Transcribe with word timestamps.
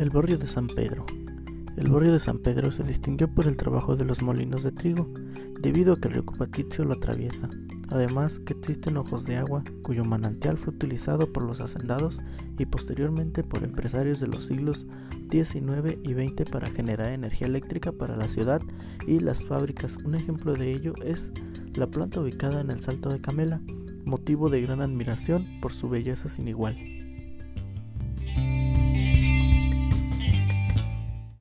El 0.00 0.08
barrio 0.08 0.38
de 0.38 0.46
San 0.46 0.66
Pedro. 0.66 1.04
El 1.76 1.90
barrio 1.90 2.14
de 2.14 2.20
San 2.20 2.38
Pedro 2.38 2.72
se 2.72 2.82
distinguió 2.82 3.28
por 3.28 3.46
el 3.46 3.58
trabajo 3.58 3.96
de 3.96 4.06
los 4.06 4.22
molinos 4.22 4.62
de 4.62 4.72
trigo, 4.72 5.12
debido 5.60 5.92
a 5.92 6.00
que 6.00 6.08
el 6.08 6.14
río 6.14 6.24
Cupatizio 6.24 6.86
lo 6.86 6.94
atraviesa. 6.94 7.50
Además 7.90 8.40
que 8.40 8.54
existen 8.54 8.96
ojos 8.96 9.26
de 9.26 9.36
agua, 9.36 9.62
cuyo 9.82 10.06
manantial 10.06 10.56
fue 10.56 10.72
utilizado 10.72 11.30
por 11.30 11.42
los 11.42 11.60
hacendados 11.60 12.18
y 12.58 12.64
posteriormente 12.64 13.44
por 13.44 13.62
empresarios 13.62 14.20
de 14.20 14.28
los 14.28 14.46
siglos 14.46 14.86
XIX 15.30 15.98
y 16.02 16.14
XX 16.14 16.50
para 16.50 16.70
generar 16.70 17.12
energía 17.12 17.48
eléctrica 17.48 17.92
para 17.92 18.16
la 18.16 18.30
ciudad 18.30 18.62
y 19.06 19.20
las 19.20 19.44
fábricas. 19.44 19.98
Un 19.98 20.14
ejemplo 20.14 20.54
de 20.54 20.72
ello 20.72 20.94
es 21.04 21.30
la 21.74 21.88
planta 21.88 22.22
ubicada 22.22 22.62
en 22.62 22.70
el 22.70 22.80
Salto 22.80 23.10
de 23.10 23.20
Camela, 23.20 23.60
motivo 24.06 24.48
de 24.48 24.62
gran 24.62 24.80
admiración 24.80 25.60
por 25.60 25.74
su 25.74 25.90
belleza 25.90 26.30
sin 26.30 26.48
igual. 26.48 26.78